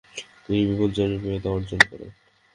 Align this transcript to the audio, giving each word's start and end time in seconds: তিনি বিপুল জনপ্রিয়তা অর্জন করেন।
তিনি 0.43 0.59
বিপুল 0.69 0.89
জনপ্রিয়তা 0.91 1.49
অর্জন 1.49 1.81
করেন। 1.89 2.09